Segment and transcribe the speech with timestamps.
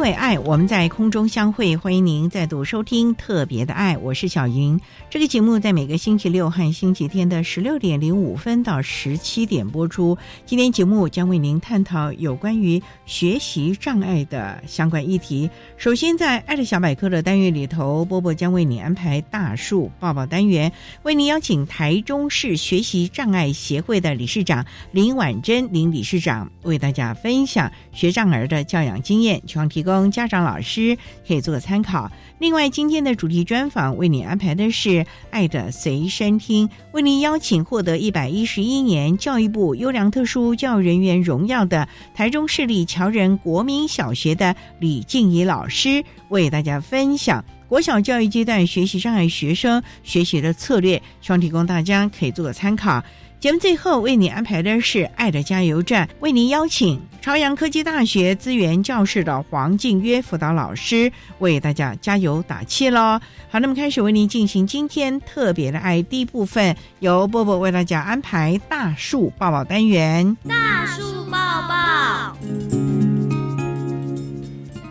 [0.00, 1.76] 因为爱，我们在空中相会。
[1.76, 4.80] 欢迎您再度收听《特别的爱》，我是小云。
[5.10, 10.16] 这个节目在每个星期六和星期天的十六点零五分到十七点播出。
[10.46, 15.50] 今天节目将为您探讨有关于学习障碍的相关议题。
[15.76, 30.96] 首先，在“爱的小百科”的单元里头，波波将为你安排大树抱抱单元，为您邀请台中市学习障碍协会的理事长林婉珍林理事长为大家分享学障儿的教养经验，希望提供供家长、老师
[31.26, 32.10] 可以做个参考。
[32.38, 53.02] 另外，今天的主题专访为你安排的是“爱的随身听”，为您邀请获得一百一十一年教育部优良特殊教育人员荣耀的台中市立侨仁国民小学的李静怡老师，为大家分享国小教育阶段学习障碍学生学习的策略，希望提供大家可以做个参考。
[53.40, 63.18] 节目最后为你安排的是“爱的加油站”，为您邀请朝阳科技大学资源教室的黄静约辅导老师为大家加油打气喽。
[63.48, 70.36] 好，那么开始为您进行今天特别的爱第一部分，由波波为大家安排大树抱抱单元。
[70.46, 72.36] 大树抱抱，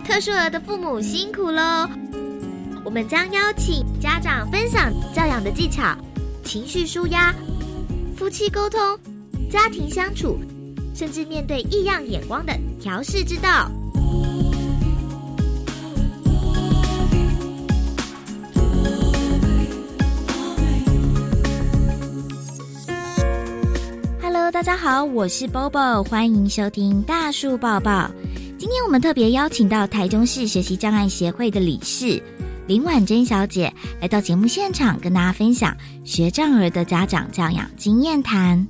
[0.04, 1.88] 特殊儿的父母辛苦喽！
[2.84, 5.96] 我们将邀请家长分享教养的技巧、
[6.44, 7.32] 情绪舒压。
[8.20, 8.78] 夫妻沟通、
[9.50, 10.38] 家庭相处，
[10.94, 13.72] 甚至面对异样眼光的调试之道。
[24.22, 28.12] Hello，大家好，我是 Bobo，欢迎收听大树抱抱。
[28.58, 32.22] 今天我们特别邀请到台中市学习障碍协会的理事。
[32.70, 38.68] 林婉珍小姐来到节目现场，跟大家分享学障儿的家长教养经验谈。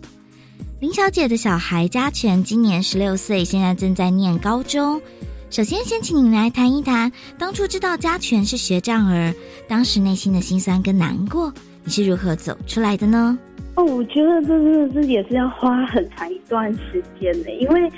[0.79, 5.01] 林小姐的小孩家全今年十六岁，现在正在念高中。
[5.49, 9.35] 首先，先请你来谈一谈，当初知道家全是学障儿，
[9.67, 13.37] 当时内心的辛酸跟难过，你是如何走出来的呢？
[13.75, 17.91] 哦，我觉得这真的是也是要花很长一段时间的，因为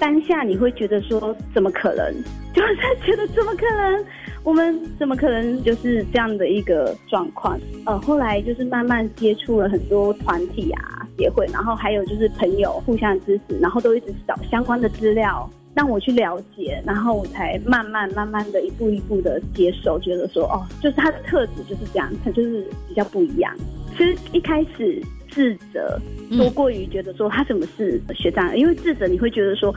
[0.00, 2.12] 当下你会觉得说，怎么可能？
[2.52, 2.74] 就是
[3.06, 4.04] 觉得怎么可能？
[4.46, 7.58] 我们怎么可能就是这样的一个状况？
[7.84, 23.52] 呃，后来就是慢慢接触了很多团体啊、协会，然后还有就是朋友互相支持，然后都一直找相关的资料让我去了解，然后我才慢慢慢慢的一步一步的接受，觉得说哦，就是他的特质就是这样，他就是比较不一样。
[23.96, 25.02] 其实一开始
[25.36, 26.00] 自责
[26.36, 29.72] 多过于觉得说他怎么是学长，因为自责你会觉得说。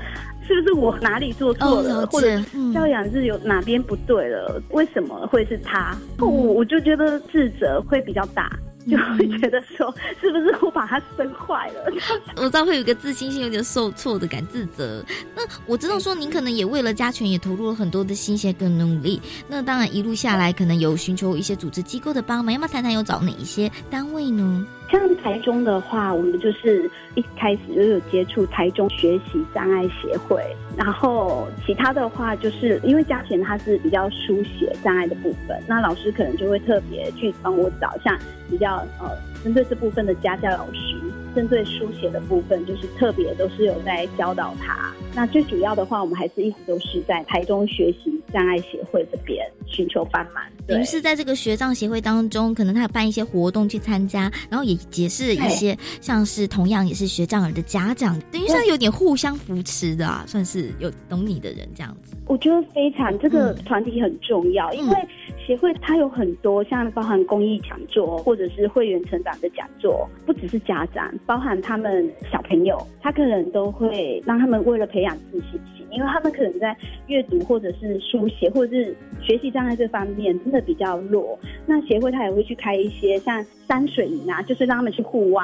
[0.47, 2.41] 是不是我哪里做错了，或者
[2.73, 4.59] 教养是有哪边不对了？
[4.71, 5.95] 为什么会是他？
[6.17, 8.49] 我我就觉得自责会比较大，
[8.89, 11.93] 就会觉得说，是不是我把他生坏了？
[12.35, 15.05] 我知道会有个自信心有点受挫的感，自责。
[15.35, 19.21] 那我知道说，您可能也为了加权也投入了很多的心血跟努力。
[19.47, 22.51] 那当然一路下来，可能有寻求一些组织机构的帮忙。
[22.51, 24.65] 要不要谈谈有找哪一些单位呢？
[24.91, 30.43] 像台中的话，我们就是一开始就有接触台中学习障碍协会，
[30.75, 38.17] 然后其他的话，就是因为嘉贤他是比较书写障碍的部分，那老师可能就会特别去帮我找像
[38.49, 39.11] 比较呃
[39.43, 40.95] 针对这部分的家教老师，
[41.35, 44.93] 针对书写的部分，就是特别都是有在教导他。
[45.15, 50.43] 那最主要的话，我们还是一直都是在台中学习障碍协会这边寻求帮忙。
[50.67, 62.15] 等于是在这个学障协会当中，可能他有办一些活动去参加，然后也结识一些像是同样也是学障儿的家长，等于是有点互相扶持的啊，算是有懂你的人这样子。
[62.27, 64.95] 我觉得非常这个团体很重要，因为
[65.43, 76.75] 协会它有很多像包含公益讲座或者是会员成长的讲座，不只是家长，包含他们小朋友，他可能都会让他们为了培养自信心，因为他们可能在
[77.07, 81.37] 阅读或者是书写或者是学习障碍这方面真的比较弱。
[81.65, 85.43] 那协会他也会去开一些像山水营啊，就是让他们去户外，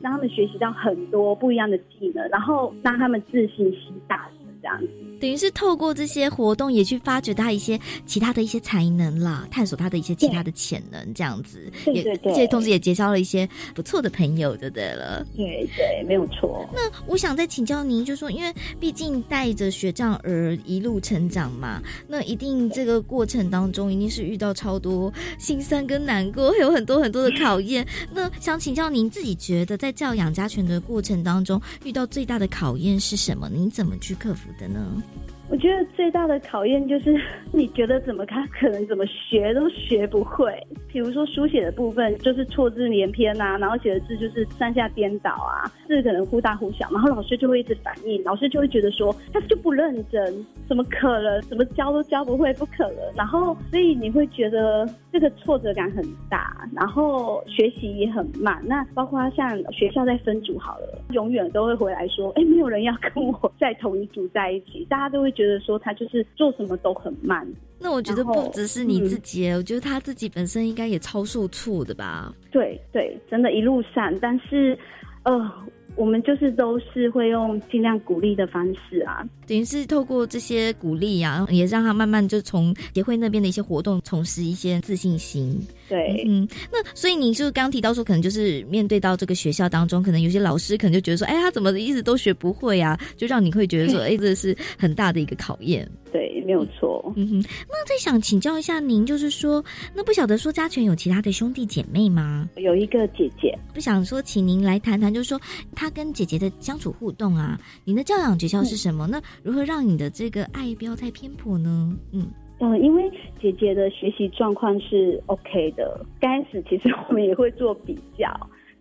[0.00, 4.88] 让他们学习到很多不一样的技能，然后让他们自信心大增这样子。
[5.20, 11.70] 等于是透过这些活动，也去发掘他一些其他的一些才能啦，探索他的一些其他的潜能，这样子。
[11.84, 12.46] 对对对。
[12.48, 15.26] 同时也结交了一些不错的朋友，就对了。
[15.36, 16.68] 对对，没有错。
[16.72, 27.86] 那我想再请教您，就说，因为毕竟带着学障儿一路成长嘛，那一定这个过程当中一定是遇到超多心酸跟难过，会 有很多很多的考验。
[28.12, 33.48] 那想请教您自己，觉得在教养家犬的过程当中，遇到最大的考验是什么？
[33.52, 35.02] 您怎么去克服的呢？
[35.48, 37.16] 我觉得最大的考验就是，
[37.52, 40.52] 你觉得怎么看，可能怎么学都学不会。
[40.88, 51.40] 比如说书写的部分，就是错字连篇啊，然后写的字就是上下颠倒啊，字可能忽大忽小，然后老师就会一直反应，老师就会觉得说他就不认真，怎么可能？
[51.42, 52.98] 怎么教都教不会，不可能。
[53.14, 58.60] 然后所以你会觉得这个挫折感很大，然后学习也很慢。
[58.66, 65.35] 那包括像学校在分组好了，永远都会回来说，哎，没有人要跟我在同一组在一起，大家都会。
[65.36, 67.46] 觉得说他就是做什么都很慢，
[67.78, 72.34] 那我觉得不只是你自己，我觉得他自己本身应该也超受挫的吧？
[72.50, 74.76] 对对，真的，一路上，但是，
[75.22, 75.52] 呃。
[75.96, 85.58] 我们就是都是会用尽量鼓励的方式啊，等于是透过这些鼓励啊，也让他慢慢就从协会那边的一些活动重拾一些自信心。
[85.88, 92.98] 对，嗯，那所以你就刚提到说，可能就是面对到这个学校当中，可能有些老师可能就觉得说，哎，他怎么一直都学不会啊？
[93.16, 95.88] 就让你会觉得说， 哎，这是很大的一个考验。
[96.16, 97.12] 对，没有错。
[97.16, 102.48] 嗯哼，那再想请教一下您，就是说，那不晓得说家权有其他的兄弟姐妹吗？
[102.56, 105.40] 有一个姐姐，不想说，请您来谈谈，就是说
[105.74, 105.90] 他。
[105.96, 109.06] 跟姐姐的相处互动啊，您的教养诀窍是什么？
[109.06, 111.96] 那如何让你的这个爱不要太偏颇呢？
[112.12, 112.26] 嗯
[112.60, 113.10] 嗯，因为
[113.40, 118.28] 姐姐的学习状况是 OK 的，刚开始其实我们也会做比较，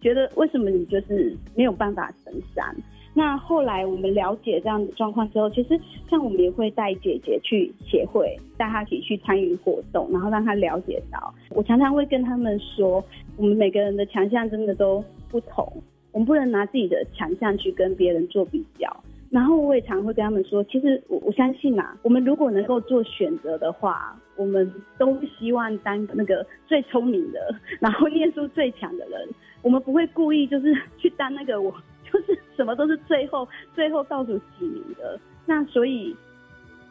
[0.02, 2.76] 觉得为什么你就是没有办法成长？
[3.18, 5.80] 那后来我们了解这样的状况之后，其实
[6.10, 11.34] 像我们也会带姐姐去协会，带她一起去参与活动，然后让她了解到。
[11.52, 13.02] 我常常会跟他们说，
[13.38, 15.02] 我们每个人的强项真的都
[15.32, 15.66] 不同。
[16.12, 18.94] 我们不能拿自己的强项去跟别人做比较，
[19.30, 27.40] 然后我也常会跟他们说，其实我我相信啊，我们如果能够做选择的话，我们都希望当那个最聪明的，
[27.80, 29.28] 然后念书最强的人。
[29.62, 31.74] 我们不会故意就是去当那个我
[32.12, 35.19] 就是什么都是最后最后倒数几名的。
[35.46, 36.16] 那所以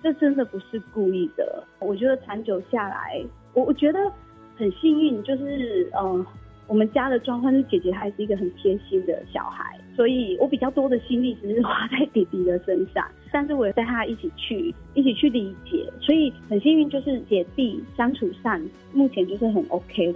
[0.02, 1.64] 这真的不是故意的。
[1.78, 3.98] 我觉得长久下来，我我觉得
[4.56, 6.24] 很幸运，就是嗯。
[6.66, 18.58] 我们家的状况是，姐姐还是一个很贴心的小孩，所以我比较多的心力只是花在弟弟的身上，但是我也带他一起去，一起去理解，所以很幸运，就是姐弟相处上
[18.94, 20.14] 目前就是很 OK。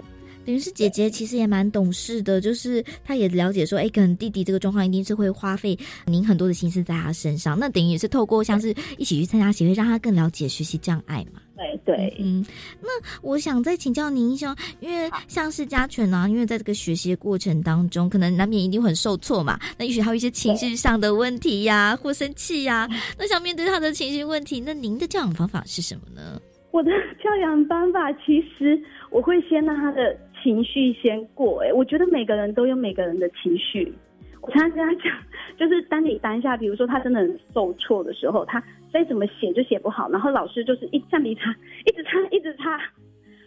[0.49, 11.39] 等于是姐姐其实也蛮懂事的，就是她也了解说，哎，可能弟弟这个状况一定是会花费您很多的心思在他身上，那等于也是透过像是一起去参加协会，让他更了解学习障碍嘛。
[11.55, 12.43] 对对，嗯，
[12.81, 12.89] 那
[13.21, 19.59] 我想再请教您一下，因为像是家犬呢，因为在这个学习的过程当中，可能难免一定很受挫嘛。
[19.77, 22.89] 那也许还有一些情绪上的问题呀，或生气呀。
[23.19, 26.41] 那想面对他的情绪问题，那您的教养方法是什么呢？
[26.71, 31.61] 我的 教养方法其实我会先让他的情绪先过。
[31.63, 33.93] 哎，我觉得每个人都有每个人的情绪。
[34.41, 35.13] 我常常跟他讲，
[35.57, 41.53] 就是当你当下，比如说他真的很受挫的时候，他再怎么写就写不好，然后老师就是一橡皮擦，
[41.85, 42.79] 一直擦，一直擦。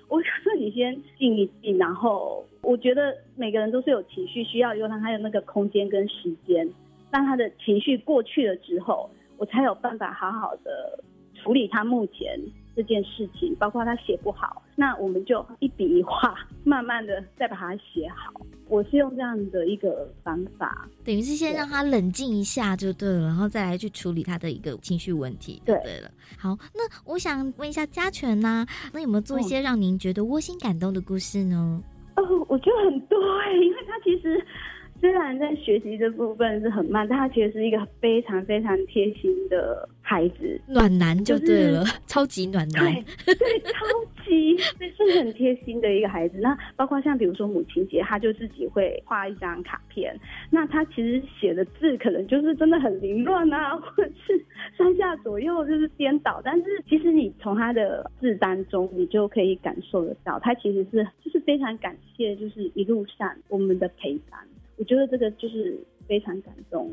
[0.09, 6.69] 我说你先静一静，然后我觉得每个人都是有情绪，需要有让他有那个空间跟时间，
[7.11, 11.03] 让他的情绪过去了之后，我才有办法好好的
[11.35, 12.39] 处理他目前。
[12.75, 18.41] 这件事情，包括他写不好，那我们就一笔一画，慢慢的再把它写好。
[18.69, 25.61] 我是用这样的一个方法，等于是先让他冷静一下就对了，然后再来去处理他的一个情绪问题。
[25.67, 31.83] 对了，好，那我想问一下嘉全呢，那有没有做一些让您觉得窝心感动的故事呢？
[32.17, 34.43] 哦，我觉得很多哎，因为他其实
[35.03, 39.87] 虽然在学习这部分是很慢，但他其实是一个非常非常贴心的。
[40.05, 42.85] 孩子，暖男就就是对了， 超级暖男
[43.25, 43.71] 对，对，超
[44.27, 46.39] 级，对，是很贴心的一个孩子。
[46.41, 50.15] 那包括像比如说母亲节，他就自己会画一张卡片，
[50.51, 54.45] 那他其实写的字可能就是真的很凌乱啊， 或者是
[54.77, 64.39] 上下左右就是颠倒，但是其实你从他的字当中，你就可以感受得到，他其实是就是非常感谢，就是一路上我们的陪伴。
[64.83, 66.91] 我觉得这个就是非常感动。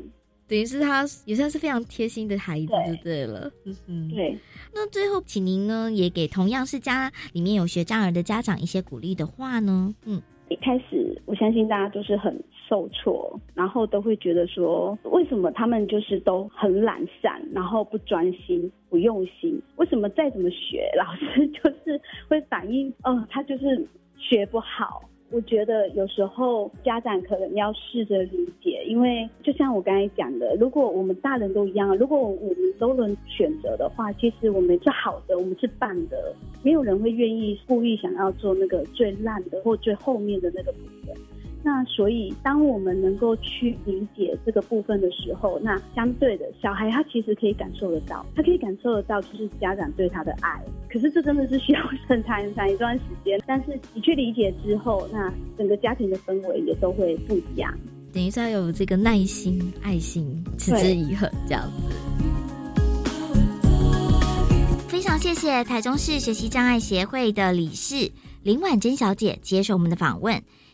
[0.48, 3.52] 等于是他也算是非常贴心的孩子，对就对了。
[3.66, 4.38] 嗯哼，对，
[4.72, 9.92] 那最后，请您呢也给同样是家里面有学障儿的家长一些鼓励的话呢？
[10.06, 19.60] 嗯，一开始我相信大家都是很受挫，然后都会觉得说，为什么他们就是都很懒散，然后不专心、不用心？
[19.78, 23.88] 为什么再怎么学，老师 就是会反映，哦，他就是
[24.20, 25.04] 学不好。
[25.32, 36.34] 我觉得有时候家长可能要试着理解，因为就像我刚才讲的，如果我们大人都一样，如果我们都能选择的话，其实我们是好的，我们是棒的，
[36.64, 41.16] 没有人会愿意故意想要做那个最烂的或最后面的那个部分。
[41.62, 50.64] 那所以，当我们能够去理解这个部分的时候，那相对的小孩他其实可以感受得到，他可以感受得到就是家长对他的爱。
[50.90, 53.38] 可是这真的是需要很长很长一段时间。
[53.46, 57.74] 但是你去理解之后，那整个家庭的氛围也都会不一样。
[58.14, 61.94] 等于是要有这个耐心、爱心，持之以恒这样子。
[64.88, 68.10] 非常谢谢台中市学习障碍协会的理事
[68.44, 70.42] 林婉珍小姐接受我们的访问。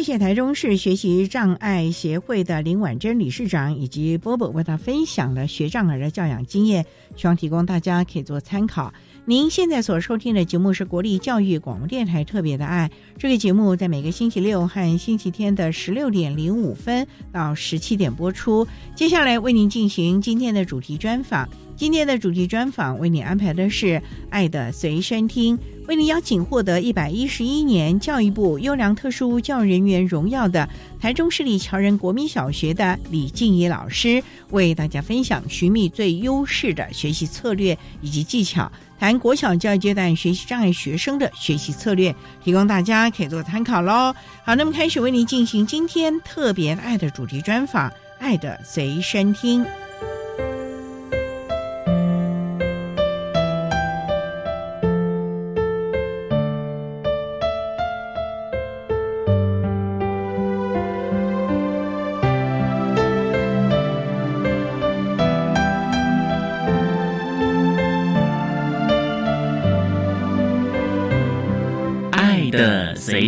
[0.00, 8.94] 谢谢台中市学习障碍协会的林婉珍理事长以及波波为他分享了学障儿的教养经验，希望提供大家可以做参考。
[9.26, 18.66] 您现在所收听的节目是国立教育广播电台特别的爱，这个节目在每个星期六和星期天的十六点零五分到十七点播出。
[18.96, 21.46] 接下来为您进行今天的主题专访。
[21.80, 23.86] 今天的主题专访为你安排的是
[24.28, 25.56] 《爱的随身听》，
[25.88, 30.68] 为您邀请获得一百一十一年教育部优良特殊教育人员荣耀的
[31.00, 44.14] 台中市立侨仁国民小学的李静怡老师，为大家分享寻觅最优势的学习策略以及技巧，谈国小教育阶段学习障碍学生的学习策略，提供大家可以做参考喽。
[44.44, 49.64] 好，那么开始为您进行今天特别爱的主题专访，《爱的随身听》。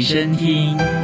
[0.03, 1.02] 身听。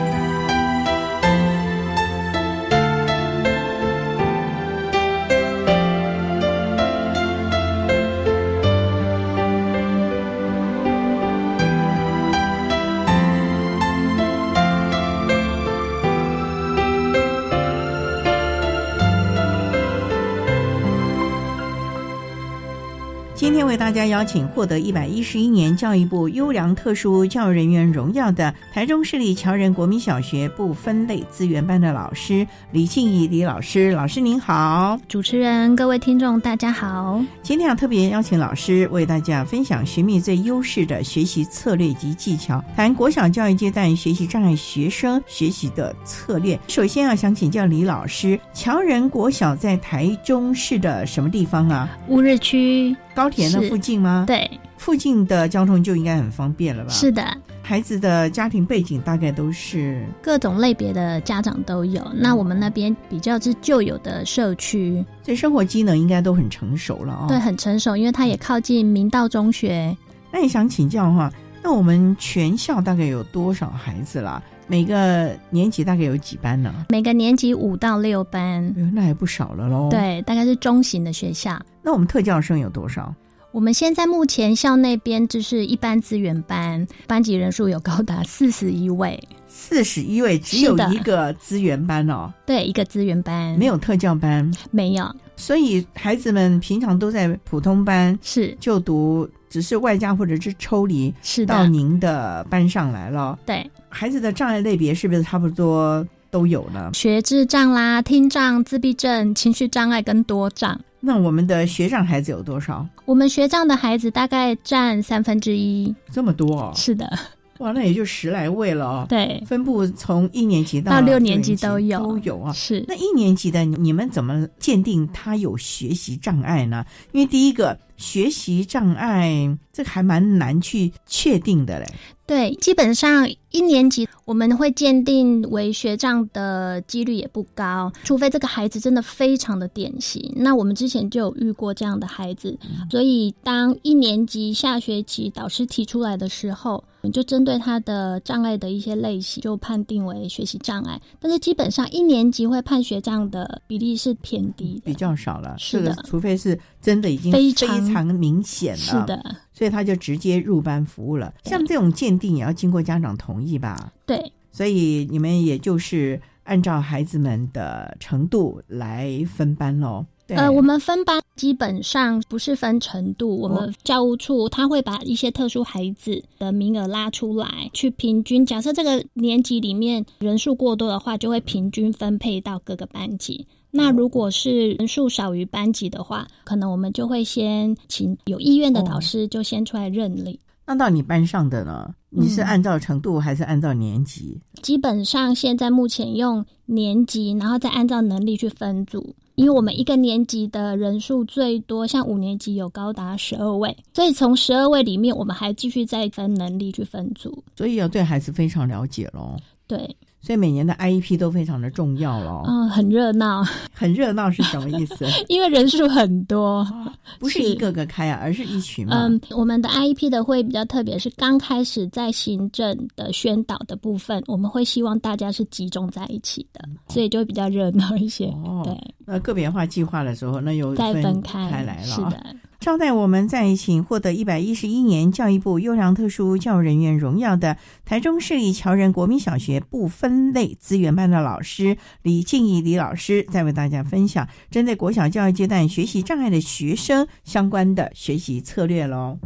[23.99, 34.97] 今天为大家邀请获得一百一十一年教育部优良特殊教育人员荣耀的台中市立侨仁国民小学部分类资源班的老师李庆怡李老师，老师您好。
[35.09, 37.21] 主持人、各位听众，大家好。
[37.43, 46.57] 今天要特别邀请老师为大家分享寻觅最优势的学习策略及技巧，谈国小教育阶段学习障碍学生学习的策略。
[46.69, 51.99] 首先要想请教李老师，侨仁国小在台中市的什么地方啊？
[52.07, 56.91] 乌日区高铁的附近吗？，对，附近的交通就应该很方便了吧？
[56.91, 62.01] 是的，孩子的家庭背景大概都是各种类别的家长都有。
[62.15, 67.27] 那我们那边比较是旧有的社区，所以生活机能应该都很成熟了哦。
[67.27, 69.97] 对，，很成熟，因为它也靠近明道中学。
[70.31, 71.29] 那也想请教的话，
[71.61, 74.41] 那我们全校大概有多少孩子啦？
[74.69, 76.87] 每个年级大概有几班呢？
[76.91, 81.59] 每个年级五到六班，哎那还不少了喽。，对，大概是中型的学校。
[81.83, 83.13] 那我们特教生有多少？
[83.51, 103.39] 我们现在目前校那边就是一般资源班，班级人数有高达四十一位，四十一位，只有一个资源班哦，对，一个资源班没有特教班，没有所以孩子们平常都在普通班是就读，只是外加或者是抽离是的，到您的班上来了。
[103.47, 106.91] 对，孩子的障碍类别是不是差不多都有呢？
[106.95, 110.79] 学智障啦、听障、自闭症、情绪障碍跟多障。
[111.01, 112.87] 那我们的学障孩子有多少？
[113.05, 115.95] 我们学障的孩子大概占三分之一。
[116.13, 116.73] 这么多哦？
[116.75, 117.19] 是的。
[117.59, 119.07] 哇，那也就十来位了哦。
[119.09, 122.53] 对，分布从一年级到六年级都有都有啊。
[122.53, 126.85] 是，那一年级的你们怎么鉴定他有学习障碍呢？
[127.11, 131.87] 因为第一个学习障碍这个还蛮难去确定的嘞。
[132.29, 140.35] 对，基本上一年级我们会鉴定为学障的几率也不高，除非这个孩子真的非常的典型。
[140.37, 142.59] 那我们之前就有遇过这样的孩子，
[142.91, 151.01] 所以当一年级下学期导师提出来的时候，就针对他的障碍的一些类型，就判定为学习障碍。
[151.21, 155.57] 但是基本上一年级会判学障的比例是偏低，比较少了。
[155.59, 158.79] 是的，除非是真的已经非常明显了。
[158.79, 159.37] 是的。
[159.53, 161.33] 所以他就直接入班服务了。
[161.45, 163.93] 像这种鉴定也要经过家长同意吧？
[164.05, 164.33] 对。
[164.51, 170.05] 所以你们也就是按照孩子们的程度来分班喽。
[170.37, 178.45] 呃，我们分班基本上不是分程度，我们教务处他会把一些特殊孩子的名额拉出来，去平均。
[178.45, 183.47] 假设这个年级里面人数过多的话，就会平均分配到各个班级。
[183.71, 190.39] 那如果是人数少于班级的话，可能我们就会先请有意愿的导师就先出来认领。
[190.67, 191.95] 那到你班上的呢？
[192.11, 194.41] 你是按照程度还是按照年级？
[194.63, 199.15] 基本上现在目前用年级，然后再按照能力去分组。
[199.39, 207.41] 因为我们一个年级的人数最多，像五年级有高达十二位，所以从十二位里面，我们还继续再分能力去分组。
[207.55, 209.37] 所以要对孩子非常了解喽。
[209.69, 209.97] 对。
[210.21, 212.43] 所以每年的 IEP 都非常的重要咯。
[212.47, 215.07] 嗯，很热闹，很热闹是什么意思？
[215.29, 216.67] 因为人数很多，
[217.19, 218.97] 不是一个个开啊，而是一群嘛。
[219.07, 228.27] 嗯，我们的 IEP 的会比较特别，是刚开始在行政的宣导的部分，我们会希望大家是集中在一起的，所以就会比较热闹一些。
[228.45, 231.87] 哦，对，那个别化计划的时候，那又再分开开来了。
[231.87, 232.27] 是的。
[232.59, 249.19] 招待我们在请获得一百一十一年教育部优良特殊教育人员荣耀的台中市立桥仁国民小学不分类资源班的老师李静怡李老师，再为大家分享针对国小教育阶段学习障碍的学生相关的学习策略喽。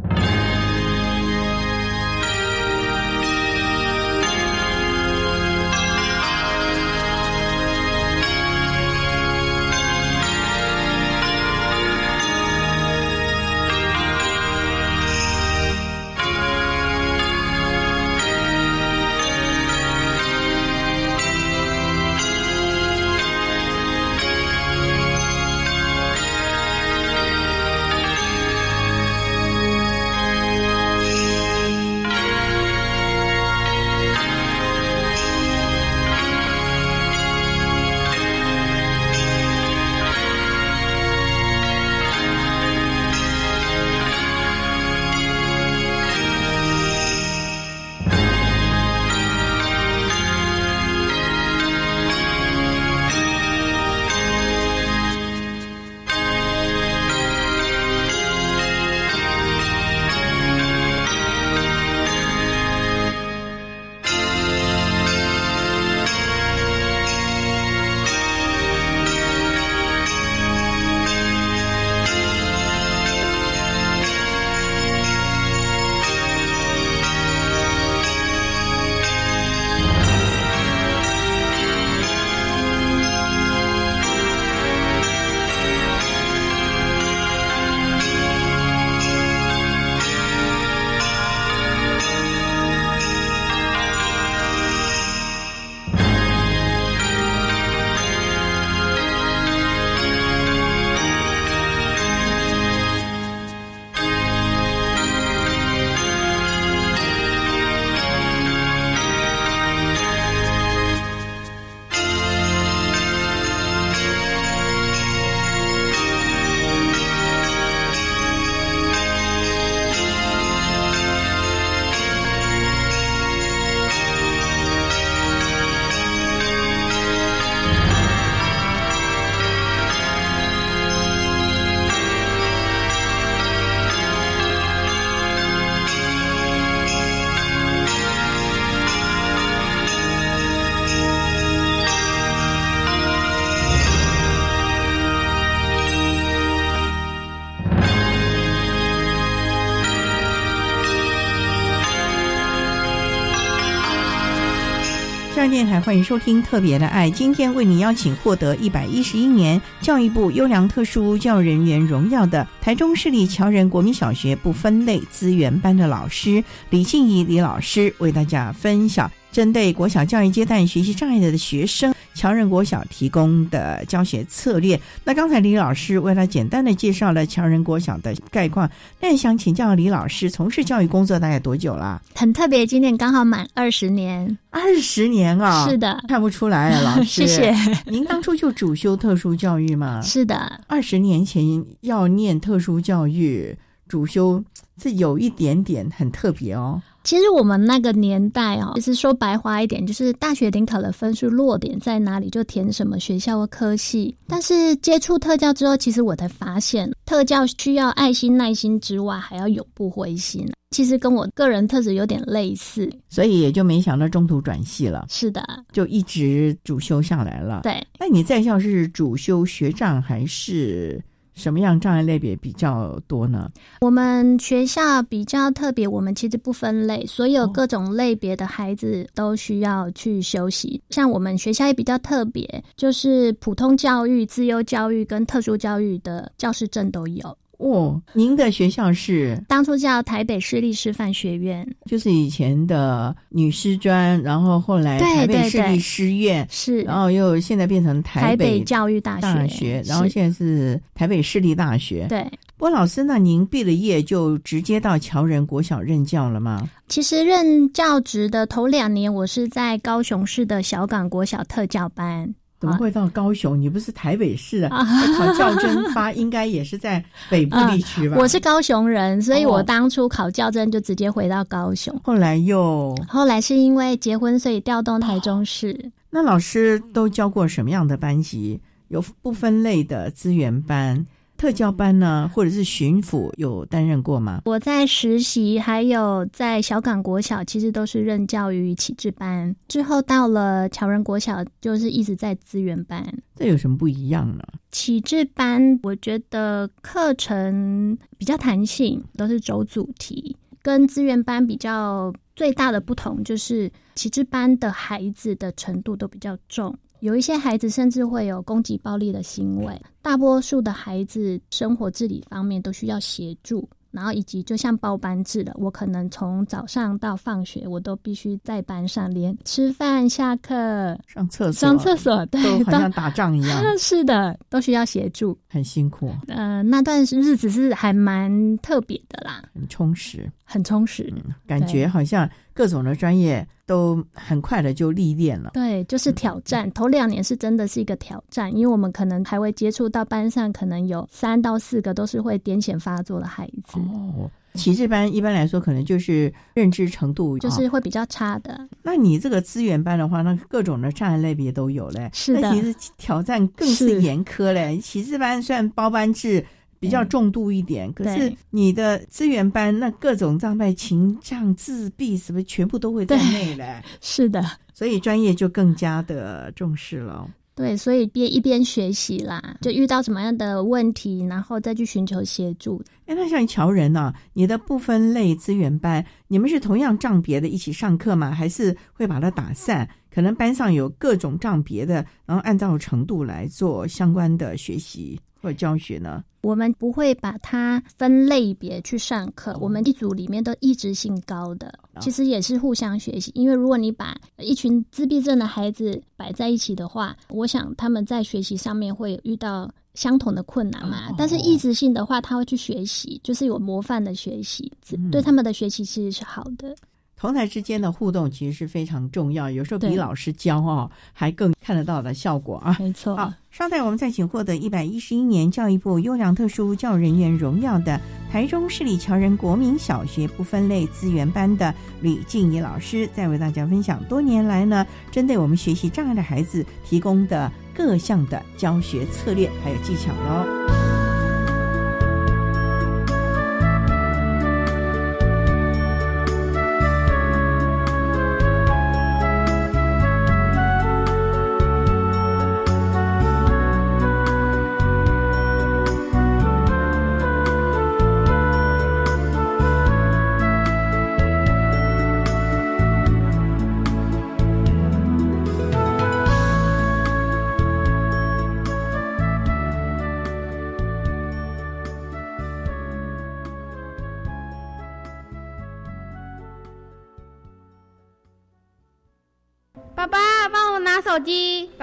[155.73, 157.09] 台，欢迎收听《特别的爱》。
[157.11, 171.93] 今天为你邀请获得一百一十一年教育部优良特殊教育人员荣耀的台中市立侨仁国民小学不分类资源班的老师李静怡李老师，为大家分享针对国小教育阶段学习障碍的学生。
[172.15, 174.79] 侨仁国小提供的教学策略。
[175.03, 178.69] 那刚才李老师为了简单的介绍了侨仁国小的概况，
[179.01, 181.99] 那想请教李老师，从事教育工作大概多久了？
[182.13, 184.37] 很特别，今年刚好满二十年。
[184.51, 185.67] 二十年啊！
[185.67, 187.25] 是的，看不出来啊，老师。
[187.25, 187.51] 谢谢。
[187.87, 189.99] 您当初就主修特殊教育吗？
[190.03, 190.61] 是的。
[190.67, 191.43] 二十年前
[191.81, 194.43] 要念特殊教育主修，
[194.77, 196.79] 这有一点点很特别哦。
[197.03, 204.15] 其实我们那个年代哦，就是说白话一点，就是大学联考的分数落点在哪里，就填什么学校或科系。
[204.27, 210.49] 但是接触特教之后，其实我才发现，特教需要爱心、耐心之外，还要永不灰心。
[210.71, 215.05] 其实跟我个人特质有点类似，所以也就没想到中途转系了。
[215.07, 217.59] 是的，就一直主修下来了。
[217.61, 220.99] 对，那你在校是主修学障还是？
[221.33, 223.49] 什么样障碍类别比较多呢？
[223.81, 230.81] 我们学校比较特别，我们其实不分类，所有各种类别的孩子都需要去休息。
[230.89, 237.37] 像我们学校也比较特别，就是普通教育、自由教育跟特殊教育的教师证都有。
[237.63, 252.05] 哦，您的学校是当初叫台北市立师范学院，就是以前的女师专，然后后来台北市立师院是，然后又现在变成台北教育大学，大学，然后现在是台北市立大学。
[252.09, 256.69] 对，郭老师，那您毕了业就直接到侨人国小任教了吗？
[256.89, 262.35] 其实任教职的头两年，我是在高雄市的小港国小特教班。
[262.63, 263.59] 怎么会到高雄？
[263.59, 264.69] 你不是台北市啊？
[265.19, 268.15] 考教甄发应该也是在北部地区吧？
[268.17, 271.93] 我是高雄人，所以我当初考教甄就直接回到高雄。
[272.05, 275.91] 后来又后来是因为结婚，所以调动台中市。
[276.09, 278.61] 那老师都教过什么样的班级？
[278.87, 281.05] 有不分类的资源班。
[281.43, 284.43] 特教班呢，或者是巡抚有担任过吗？
[284.45, 289.53] 我在实习，还有在小港国小，其实都是任教于启智班。
[289.67, 293.05] 之后到了侨仁国小，就是一直在资源班。
[293.35, 294.41] 这有什么不一样呢？
[294.71, 306.73] 启智班，我觉得课程比较弹性，都是走主题，跟资源班比较最大的不同就是启智班的孩子的程度都比较重。
[307.03, 313.67] 有一些孩子甚至会有攻击暴力的行为，大多数的孩子生活自理方面都需要协助。
[313.91, 323.77] 然后以及就像包班制的，我可能从早上到放学，我都必须在班上连吃饭、下课、上厕所、上厕所，对，都好像打仗一样。
[323.77, 326.09] 是的，都需要协助，很辛苦。
[326.27, 331.11] 呃，那段日子是还蛮特别的啦，很充实，很充实，
[331.47, 335.51] 感觉好像各种的专业都很快的就历练了。
[335.53, 336.71] 对，就是挑战。
[336.73, 343.79] 头两年是真的是一个挑战，因为我们可能还会接触到班上可能有三到四个都是会癫痫发作的孩子。
[343.79, 348.67] 哦，启智班一般来说可能就是认知程度就是会比较差的。
[348.83, 352.09] 那你这个资源班的话，那各种的障碍类别都有嘞。
[352.13, 354.77] 是的，其实挑战更是严苛嘞。
[354.77, 356.45] 启智班虽然包班制
[356.83, 363.81] 比较重度一点，可是你的资源班那各种障碍、情障、自闭什么全部都会在内嘞。
[364.01, 364.43] 是的，
[364.73, 367.25] 所以专业就更加的重视了。
[367.55, 372.83] 对，所以边一边学习啦，就遇到什么样的问题，然后再去寻求协助。
[373.05, 374.11] 哎，那像乔人呢？
[374.33, 378.31] 你的不分类资源班，你们是同样障别的一起上课吗？
[378.31, 379.87] 还是会把它打散？
[380.11, 386.23] 可能班上有各种障别的，然后按照程度来做相关的学习或教学呢？
[386.41, 393.31] 我们不会把它分类别去上课，我们一组里面都一直性高的，其实也是互相学习。
[393.35, 401.13] 因为如果你把一群自闭症的孩子摆在一起的话，我想他们在学习上面会遇到相同的困难嘛。
[401.17, 404.71] 但是意志性的话，他会去学习，就是有模范的学习，
[405.11, 406.75] 对他们的学习其实是好的。
[407.23, 412.75] 同台之间的互动其实是非常重要，有时候比老师教哦还更看得到的效果啊。
[412.77, 413.15] 没错。
[413.15, 417.97] 好，稍待，我们再请获得一百一十一年教育部优良特殊教育人员荣耀的
[418.29, 430.82] 台中市立侨仁国民小学不分类资源班的李静怡老师，再为大家分享多年来呢，针对我们学习障碍的孩子提供的各项的教学策略还有技巧喽。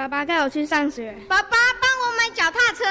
[0.01, 2.85] 爸爸带我去上学，爸爸帮我买脚踏车，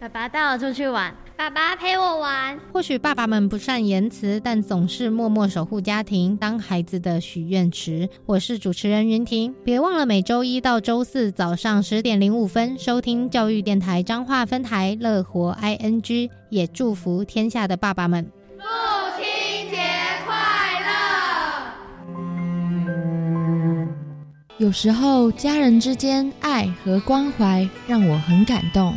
[0.00, 2.58] 爸爸带我出去玩，爸爸陪我玩。
[2.72, 8.08] 或许爸爸们不善言辞，但总是默默守护家庭，当孩子的许愿池。
[8.26, 18.28] 我是主持人云婷，别忘了每周一到周四早上十点零五分收听教育电台彰化分台乐活 ING，也祝福天下的爸爸们。
[18.58, 18.64] 父
[24.58, 28.92] 有时候家人之间爱和关怀让我很感动。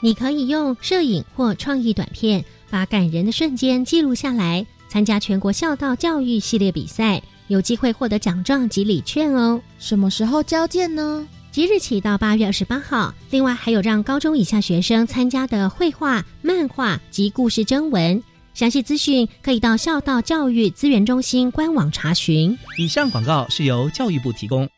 [0.00, 4.64] 你可以用摄影或创意短片，把感人的瞬间记录下来。
[4.88, 9.60] 参加全国孝道教育系列比赛，有机会获得奖状及礼券哦。
[9.80, 11.26] 什么时候交件呢？
[11.50, 13.12] 即日起到八月二十八号。
[13.30, 18.22] 另外还有让高中以下学生参加的绘画、漫画及故事征文。
[18.54, 22.56] 详细资讯可以到孝道教育资源中心官网查询。
[22.78, 24.68] 以上广告是由教育部提供。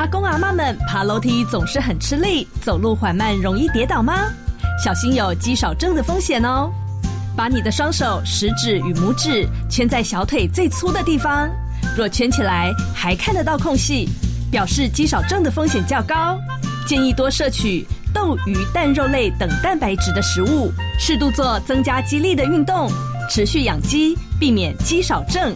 [0.00, 4.32] 阿公阿妈们爬楼梯总是很吃力，走路缓慢，容易跌倒吗？
[4.82, 6.72] 小心有肌少症的风险哦。
[7.36, 11.50] 把你的双手食指与拇指圈在小腿最粗的地方，
[11.94, 14.08] 若圈起来还看得到空隙，
[14.50, 16.38] 表示肌少症的风险较高。
[16.86, 22.90] 建议多摄取豆、鱼、蛋、肉类等蛋白质的食物，适度做增加肌力的运动，
[23.28, 25.54] 持续养肌，避免肌少症。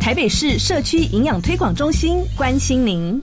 [0.00, 3.22] 台北市社区营养推广中心关心您。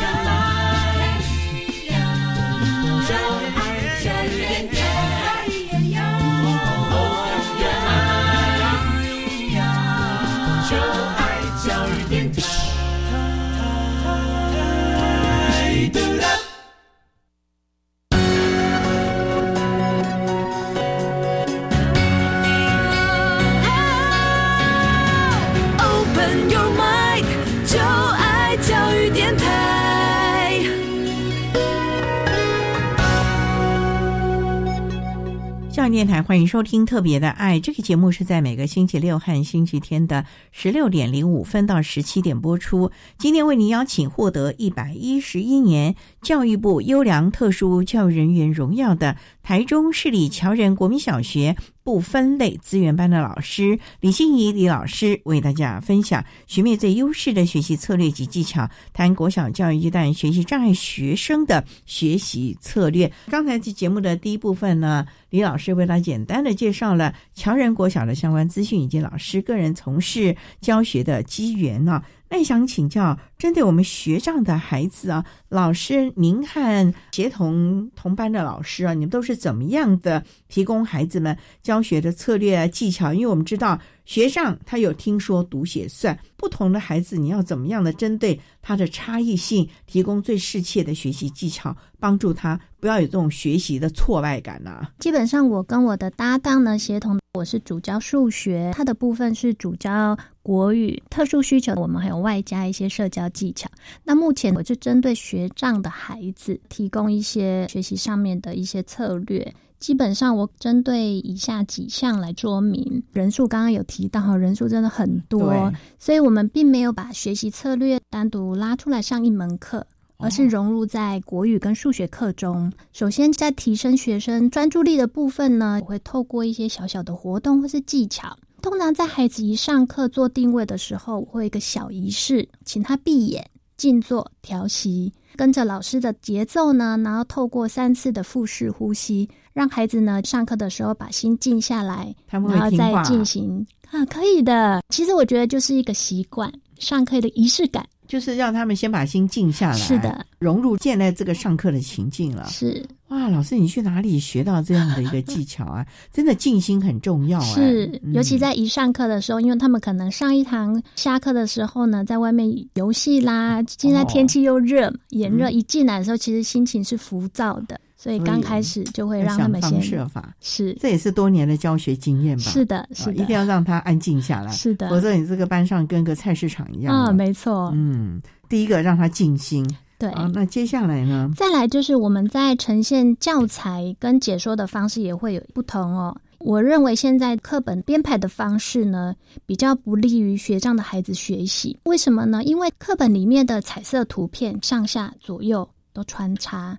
[35.91, 42.91] 电台欢迎收听《特别的爱》这个节目，是在每个星期六和星期天的十六点零五分到十七点播出。
[43.17, 63.11] 今天为您邀请获得一百一十一年教育部优良特殊教育人员荣耀的台中市立侨仁国民小学不分类资源班的老师李欣怡李老师，为大家分享学妹最优势的学习策略及技巧，谈国小教育阶段学习障碍学生的学习策略。
[63.29, 72.01] 刚才这节目的第一部分呢，李老师为他简单的介绍了侨仁国小的相关资讯以及老师个人从事教学的机缘呢。
[72.33, 83.13] 那想请教，针对我们学障的孩子啊，老师您和协同同班的老师啊，你们都是怎么样的提供孩子们教学的策略啊技巧？
[83.13, 94.87] 因为我们知道学障他有听说读写算，不同的孩子你要怎么样的针对他的差异性，提供最适切的学习技巧，帮助他不要有这种学习的挫败感呢？
[94.99, 100.17] 基本上我跟我的搭档呢协同，我是主教数学，他的部分是主教。
[100.43, 103.69] 国语特殊需求，我们还有外加一些社交技巧。
[104.03, 109.53] 那目前我就针对学障的孩子提供一些学习上面的一些策略。
[109.81, 113.03] 基本上我针对以下几项来说明。
[113.11, 119.85] 人数刚刚有提到，人数真的很多，所以我们并没有把学习策略单独拉出来上一门课，
[120.17, 122.71] 而是融入在国语跟数学课中。
[122.93, 128.37] 首先在提升学生专注力的部分呢，我会透过一些小小的活动或是技巧。
[128.61, 144.81] 通常在孩子一上课做定位的时候，我会一个小仪式，请他闭眼静坐调息，跟着老师的节奏呢，然后透过三次的腹式呼吸，让孩子呢上课的时候把心静下来，然后再进行啊，可以的。
[144.89, 147.85] 其实我觉得就是一个习惯，上课的仪式感。
[148.07, 152.45] 就是让他们先把心静下来，是的，融入现在这个上课的情境了。
[152.49, 155.85] 是哇，老师，你去哪里学到这样的一个技巧啊？
[156.11, 157.55] 真的静心很重要啊。
[157.55, 167.79] 是，尤其在一上课的时候，因为他们可能上一堂下课的时候呢，在外面游戏啦，现在天气又热，炎热，一进来的时候，其实心情是浮躁的。
[168.01, 172.43] 所以刚开始就会让他们先设法，是这也是多年的教学经验吧？
[172.45, 177.71] 是的，是的，一定要让他安静下来，是的，否则你这个班上跟个菜市场一样啊，没错。
[177.75, 179.63] 嗯，第一个让他静心，
[179.99, 181.29] 对啊，那接下来呢？
[181.37, 186.17] 再来就是我们在呈现教材跟解说的方式也会有不同哦。
[186.39, 189.13] 我认为现在课本编排的方式呢，
[189.45, 191.77] 比较不利于学障的孩子学习。
[191.83, 192.43] 为什么呢？
[192.45, 196.75] 因为课本里面的彩色图片上下左右都穿插。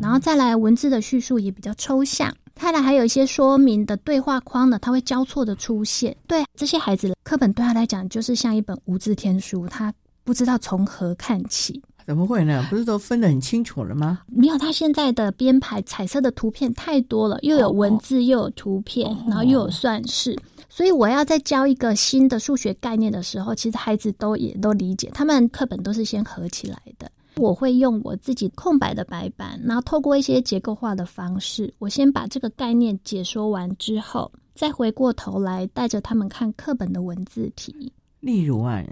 [0.00, 2.34] 然后再来文字的叙述也比较抽象。
[2.54, 6.16] 再来还有一些说明的对话框呢，它会交错的出现。
[6.26, 9.92] 对这些孩子，课本对他来讲就是像一本无字天书，他
[10.24, 11.82] 不知道从何看起。
[12.06, 12.64] 怎么会呢？
[12.70, 14.20] 不是都分得很清楚了吗？
[14.26, 20.38] 没有，他现在的编排彩色的图片太多了，又有文字，又有图片，然后又有算式。
[20.68, 25.10] 所以我要再教一个新的数学概念的时候，其实孩子都也都理解。
[25.12, 27.10] 他们课本都是先合起来的。
[27.36, 37.92] 我会用我自己空白的白板，然后透过一些结构化的方式，我先把这个概念解说完之后，再回过头来带着他们看课本的文字题。
[38.20, 38.82] 例如啊，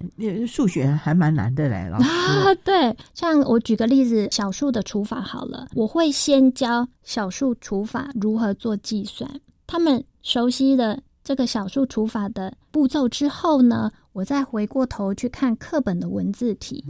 [0.46, 2.08] 数学还蛮难的嘞，老师。
[2.46, 9.28] 啊，对，像我举个例子，小数的除法好了，我会先教小数除法如何做计算。
[9.66, 16.84] 他们熟悉了这个小数除法的步骤之后呢，我再回过头去看课本的文字题。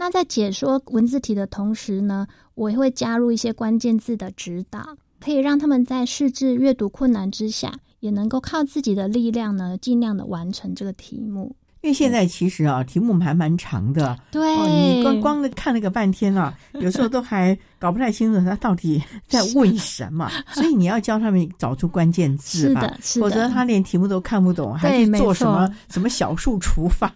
[0.00, 11.54] 那在解说文字题的同时呢，我也会加入一些关键字的指导，可以让他们在试字阅读困难之下，也能够靠自己的力量呢，尽量的完成这个题目。
[11.82, 23.46] 因为现在其实啊，题目还蛮长的，对，你光光的看了个半天啊，有时候都还搞不太清楚他到底在问什么，所以你要教他们找出关键字吧，否则。
[23.50, 27.12] 他连题目都看不懂，还去做什么什么小数除法。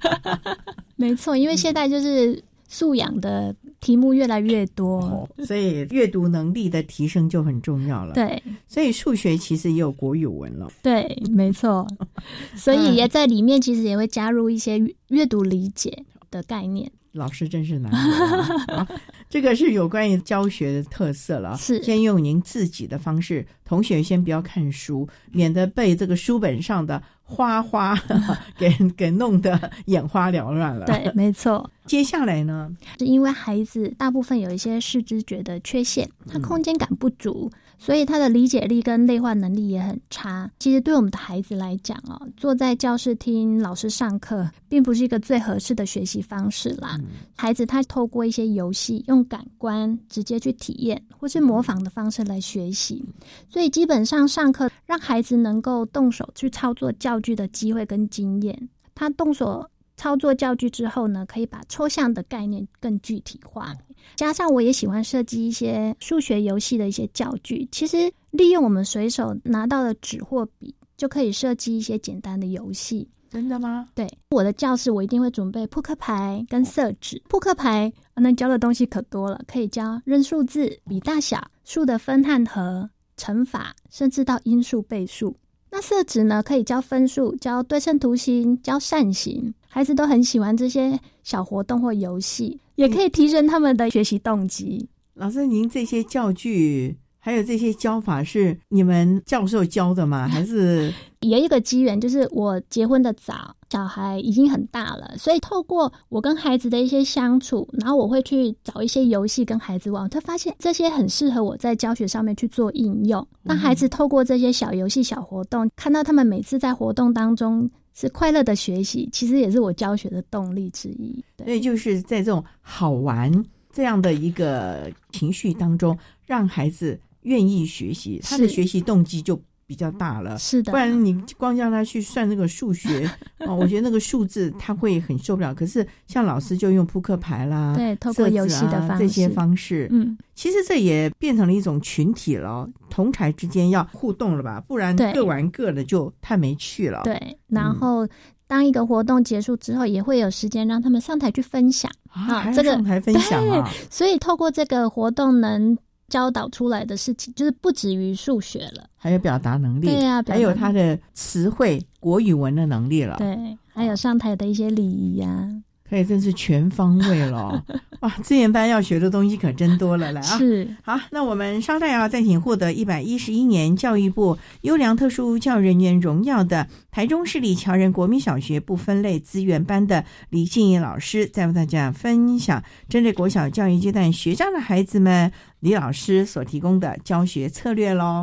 [0.96, 2.42] 没错，因为现在就是
[2.74, 3.54] 素养的。
[3.80, 8.14] 题目越来越多，所以阅读能力的提升就很重要了。
[8.14, 10.72] 对，所以数学其实也有国语文了。
[10.82, 11.86] 对，没错。
[12.56, 16.90] 所以也在里面，其实也会加入一些阅读理解的概念。
[17.12, 18.88] 老师真是难啊！
[19.28, 21.54] 这个是有关于教学的特色了。
[21.58, 27.98] 是，先用您自己的方式，同学先不要看书，免得被这个书本上的花花
[28.58, 30.84] 给 给弄得眼花缭乱了。
[30.86, 31.68] 对，没错。
[31.86, 37.50] 接下来呢，是因为孩子大部分有一些视知觉的缺陷，他空间感不足。
[37.78, 40.50] 所以他的理解力跟内化能力也很差。
[40.58, 46.98] 其实对我们的孩子来讲哦，坐在教室听老师上课，并不是一个最合适的学习方式啦。
[47.36, 53.04] 孩子他透过一些游戏，用感官直接去体验，或是模仿的方式来学习。
[53.48, 59.68] 所以基本上上课让孩子能够动手去操作教具的机会跟经验，他动手。
[59.96, 63.74] 操作教具之后呢，可以把抽象的概念更具体化。
[64.16, 67.66] 加上我也喜欢设计一些数学游戏的一些教具。
[67.72, 73.08] 其实利用我们随手拿到的纸或笔，就可以设计一些简单的游戏。
[73.30, 73.88] 真的吗？
[73.94, 77.20] 对，我的教室我一定会准备扑克牌跟色纸。
[77.28, 85.36] 扑克牌能教的东西可多了，可以教认数字、比大小、数的分和和、乘法，甚至到因数倍数。
[85.70, 94.88] 那色纸呢，可以教分数、教对称图形、教扇形，孩子都很喜欢这些小活动或游戏，也可以提升他们的学习动机。
[95.14, 96.96] 老师，您这些教具。
[97.18, 100.28] 还有这些教法是你们教授教的吗？
[100.30, 113.26] 还是有一个机缘，就是我结婚的早，小孩已经很大了，所以透过我跟孩子的一些相处，然后我会去找一些游戏跟孩子玩，他发现这些很适合我在教学上面去做应用。
[113.42, 121.24] 那孩子透过这些小游戏、小活动，看到他们每次在活动当中是快乐的学习，其实也是我教学的动力之一。
[121.44, 123.32] 所以就是在这种好玩
[123.72, 127.00] 这样的一个情绪当中，让孩子。
[127.24, 130.38] 愿意学习，他的学习动机就比较大了。
[130.38, 133.10] 是的，不然你光叫他去算那个数学
[133.46, 135.54] 哦，我觉得那个数字他会很受不了。
[135.54, 144.60] 可是像老师就用扑克牌啦，对，透过游戏的方式，这些方式，嗯，其实这也变成了一种群体了，同台之间要互动了吧？
[144.66, 147.00] 不然各玩各的就太没趣了。
[147.04, 148.06] 对，然后
[148.46, 153.70] 当一个活动结束之后，也会有时间让他们上台去分享啊，这个上台分享啊。
[153.90, 155.76] 所以透过这个活动能。
[156.08, 165.48] 教导出来的事情就是不止于数学了，还有表达能力，对呀，还有他的词汇、国语文的能力了，对，还有上台的一些礼仪呀。
[165.94, 167.64] 可以真是全方位了
[168.00, 168.10] 哇！
[168.20, 170.38] 资源班要学的东西可真多了，来啊！
[170.38, 185.30] 是好，那我们稍待啊，再请获得一百一十一年教育部优良特殊教育人员荣耀的台中市立侨仁国民小学不分类资源班的李静怡老师，再为大家分享针对国小教育阶段学障的孩子们，
[185.60, 188.22] 李老师所提供的教学策略喽。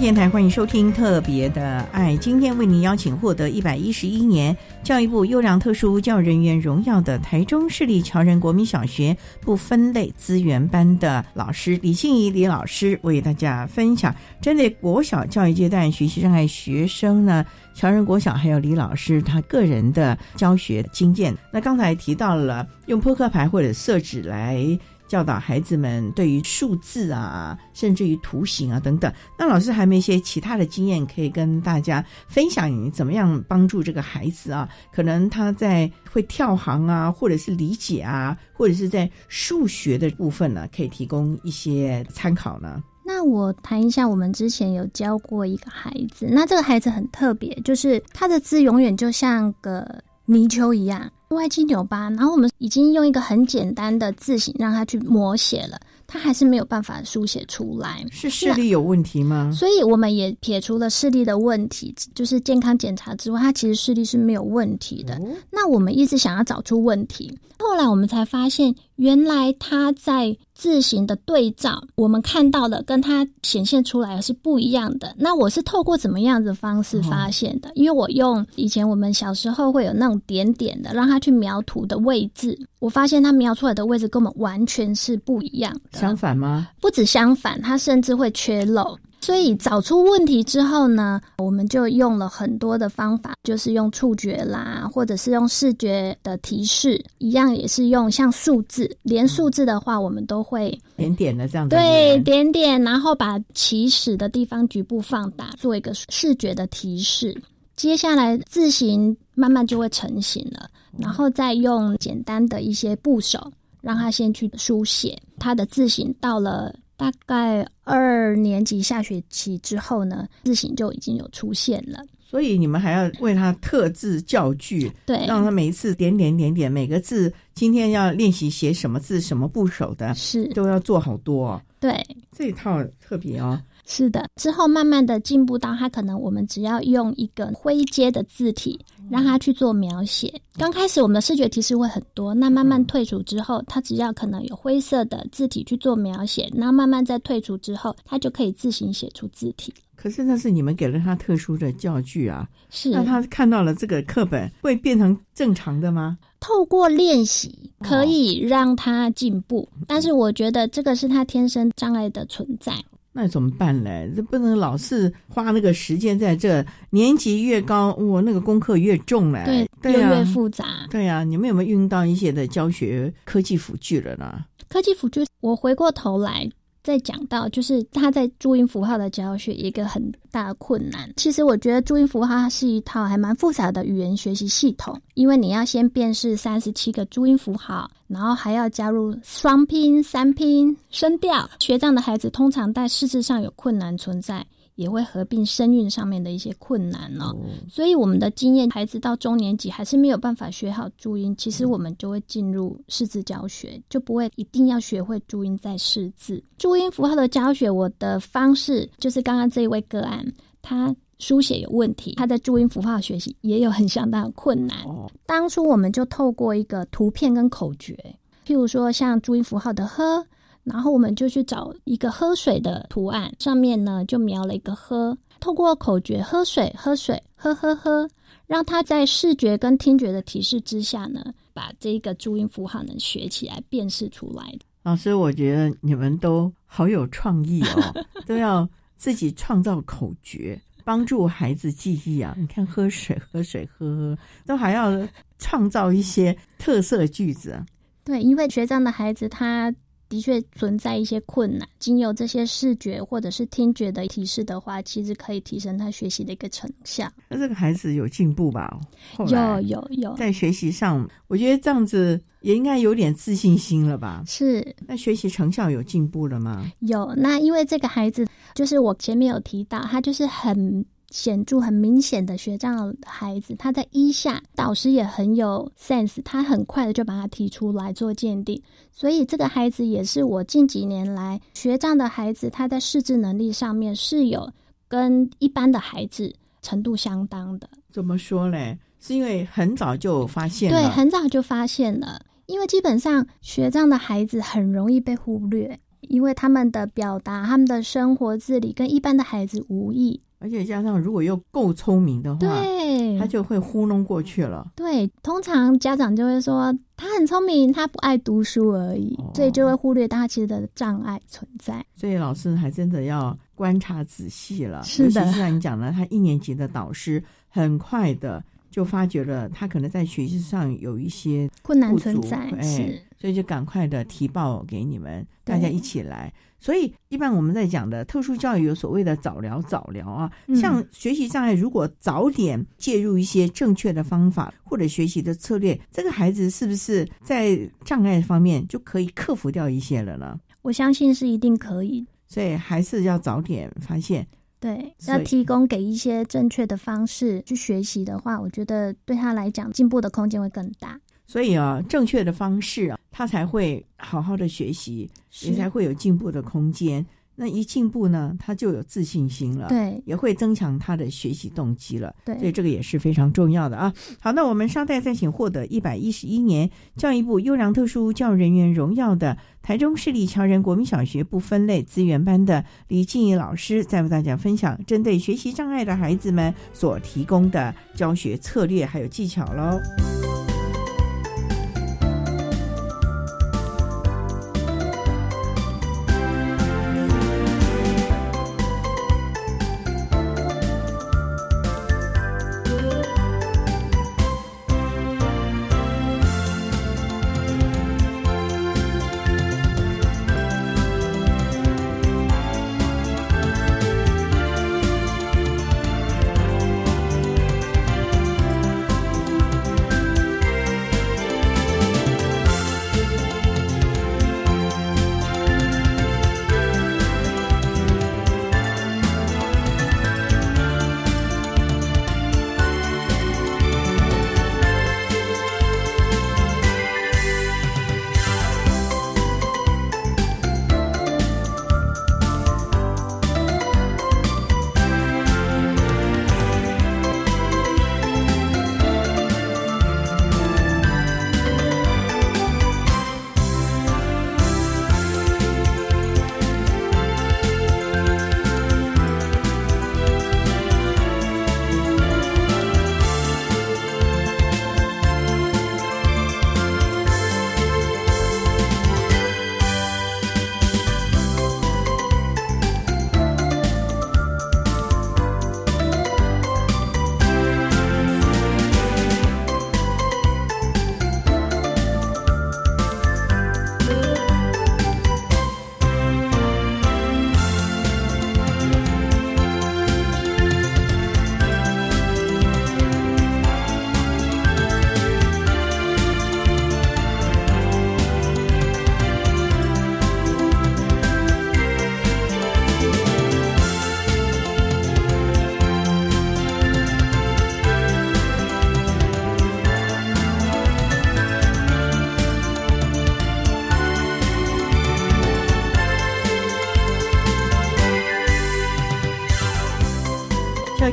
[0.00, 21.36] 电台欢迎收听《特别的爱》，今天为您邀请获得一百一十一年教育部优良特殊教人员荣耀的台中市立侨仁国民小学不分类资源班的老师李信怡李老师，为大家分享针对国小教育阶段学习障碍学生呢，侨仁国小还有李老师他个人的教学经验。
[21.52, 24.78] 那刚才提到了用扑克牌或者色纸来。
[25.12, 32.90] 教导孩子们对于数字啊，甚至于图形啊等等，那老师还没一些其他的经验可以跟大家分享？
[32.90, 34.66] 怎么样帮助这个孩子啊？
[34.90, 42.82] 可能他在会跳行啊，或者是理解啊，或者是在数学的部分呢，可以提供一些参考呢？
[43.04, 49.86] 那我谈一下，我们之前有教过一个孩子，那这个孩子很特别，就是他的字永远就像个
[50.24, 51.12] 泥鳅一样。
[51.34, 58.04] 歪七扭八，然后我们已经用一个很简单的字形让他去摹写了，他还是没有办法书写出来。
[58.10, 59.50] 是视力有问题吗？
[59.52, 65.20] 所以我们也撇除了视力的问题，就是健康检查之外，他其实视力是没有问题的。
[65.50, 70.36] 那我们一直想要找出问题，后来我们才发现，原来他在。
[70.62, 75.12] 字形的对照，我们看到的跟它显现出来是不一样的。
[75.18, 77.68] 那我是透过怎么样的方式发现的？
[77.74, 85.98] 因为我用以前我们小时候会有那种点点的，让它去描图的位置，我发现它描出来的位置跟我们完全是不一样的。
[85.98, 86.68] 相反吗？
[86.80, 88.96] 不止相反，它甚至会缺漏。
[89.22, 101.76] 所以找出问题之后呢，我们就用了很多的方法，就是用触觉啦，或者是用视觉的提示，一样也是用像数字，连数字的话，我们都会点点的这样子。
[101.76, 107.40] 对，点点，然后把起始的地方局部放大，做一个视觉的提示。
[107.76, 110.68] 接下来字形慢慢就会成型了，
[110.98, 116.74] 然后再用简单的一些部首，让他先去书写他的字形，到了。
[117.02, 122.00] 大概二年级下学期之后呢，字形就已经有出现了。
[122.20, 131.60] 所以你们还要为他特制教具，对，让他每一次点点点点，每个字今天要练习写什么字、什么部首的，是都要做好多。
[131.78, 133.60] 对，这一套特别哦。
[133.84, 138.80] 是的，之后慢慢的进步到他可能我们只要用一个灰阶的字体
[139.10, 140.32] 让他去做描写。
[140.54, 149.72] 刚开始我们的视觉提示会很多，那慢慢退出之后，他只要可能有灰色的字体去做描写，那慢慢在退出之后，他就可以自行写出字体。
[149.94, 156.18] 可是那是你们给了他特殊的教具啊，是那他看到了这个课本会变成正常的吗？
[156.40, 162.72] 透过练习可以让他进步，但是我觉得这个是他天生障碍的存在。
[163.12, 163.90] 那怎么办呢？
[164.16, 166.64] 这不能老是花那个时间在这。
[166.90, 170.64] 年级越高，我，那个功课越重嘞，对，越越复杂。
[170.90, 174.44] 对呀，你们有没有用到一些的教学科技辅具了呢？
[174.68, 176.50] 科技辅具，我回过头来。
[176.82, 181.08] 在讲到就是他在注音符号的教学一个很大的困难。
[181.16, 191.48] 其实我觉得注音符号它是一套还蛮复杂的语言学习系统，因为你要先辨识三十七个注音符号，然后还要加入双拼、三拼、声调。
[191.60, 194.44] 学这样的孩子通常在识字上有困难存在。
[194.82, 197.34] 也会合并声韵上面的一些困难哦，
[197.70, 206.42] 所以我们的经验，孩子到中年级还是没有办法学好注音，其实我们就会进入识字教学，就不会一定要学会注音再识字。
[206.58, 210.26] 注音符号的教学，我的方式就是刚刚这一位个案，
[210.60, 214.76] 他书写有问题，他在注音符号学习也有很相当的困难。
[215.24, 217.96] 当初我们就透过一个图片跟口诀，
[218.44, 220.26] 譬如说像注音符号的呵。
[220.64, 225.16] 然后我们就去找一个喝水的图案，上面呢就描了一个喝。
[225.40, 228.08] 透过口诀“喝水，喝水，喝喝喝”，
[228.46, 234.56] 让他在视觉跟听觉的提示之下呢，把这个注音符号能学起来，辨识出来。
[234.84, 242.36] 老师，我觉得你们都好有创意哦， 都要自己创造口诀，帮助孩子记忆啊。
[242.38, 244.92] 你看，喝水，喝水，喝喝，都还要
[245.40, 247.60] 创造一些特色句子。
[248.04, 249.74] 对，因为学这样的孩子，他。
[250.12, 257.10] 的确存在一些困难，经由这些视觉或者是听觉的提示的话，其实可以提升他学习的一个成效。
[257.30, 258.78] 那这个孩子有进步吧？
[259.20, 264.22] 有有有，在学习上，我觉得这样子也应该有点自信心了吧？
[264.26, 264.76] 是。
[264.86, 266.62] 那学习成效有进步了吗？
[266.80, 267.14] 有。
[267.16, 270.84] 那因为这个孩子，就是我前面有提到，他就是很。
[271.12, 278.60] 显著很明显的学障的孩子，他在一下导师也很有 sense，他很快的就把他提出来做鉴定，
[278.90, 284.50] 所以这个孩子也是我近几年来学障的孩子，他在识字能力上面是有
[284.88, 287.68] 跟一般的孩子程度相当的。
[287.92, 288.78] 怎么说嘞？
[288.98, 295.78] 是因为很早就发现，对，很早就发现了，因为基本上学障的孩子很容易被忽略。
[296.08, 300.20] 因为他们的表达、他们的生活自理跟一般的孩子无异。
[300.42, 304.72] 而且加上，如果又够聪明的话，对，他就会糊弄过去了。
[304.74, 311.84] 对，通常家长就会说他很聪明，他不爱读书而已，所以就会忽略他其实的障碍存在。
[311.94, 314.82] 所以老师还真的要观察仔细了。
[314.82, 326.34] 是的，像你讲的，他一年级的导师很快的就发觉了他可能在学习上有一些困难存在，哎，所以就赶快的提报给你们，大家一起来。
[326.58, 340.40] 所以，一般我们在讲的特殊教育有所谓的早疗，早疗啊，像学习障碍，如果早点介入一些正确的方法或者学习的策略，这个孩子是不是在障碍方面就可以克服掉一些了呢？
[340.62, 344.26] 我相信是一定可以，所以还是要早点发现。
[344.58, 351.00] 对，要提供给一些正确的方式去学习的话，我觉得对他来讲进步的空间会更大。
[351.26, 355.10] 所以啊，正确的方式啊，他才会好好的学习，
[355.42, 357.04] 也才会有进步的空间。
[357.34, 363.92] 那一进步呢，他就有自信心了，对，也会增强他的学习动机了，对，所以这个也是非常重要的啊。
[364.20, 379.80] 好，那我们稍待再请获得一百一十一年教育部优良特殊教育人员荣耀的台中市立侨人国民小学不分类资源班的李静怡老师，再为大家分享针对学习障碍的孩子们所提供的教学策略还有技巧喽。